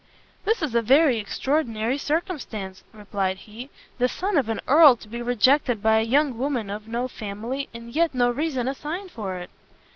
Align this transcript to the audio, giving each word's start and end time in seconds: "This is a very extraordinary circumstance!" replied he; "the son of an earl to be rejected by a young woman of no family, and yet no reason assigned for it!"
"This 0.45 0.63
is 0.63 0.73
a 0.73 0.81
very 0.81 1.19
extraordinary 1.19 1.99
circumstance!" 1.99 2.83
replied 2.91 3.37
he; 3.37 3.69
"the 3.99 4.07
son 4.07 4.35
of 4.35 4.49
an 4.49 4.59
earl 4.67 4.95
to 4.95 5.07
be 5.07 5.21
rejected 5.21 5.83
by 5.83 5.99
a 5.99 6.03
young 6.03 6.39
woman 6.39 6.71
of 6.71 6.87
no 6.87 7.07
family, 7.07 7.69
and 7.71 7.95
yet 7.95 8.15
no 8.15 8.31
reason 8.31 8.67
assigned 8.67 9.11
for 9.11 9.35
it!" 9.35 9.51